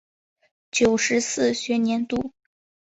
[0.71, 2.33] 九十四学年度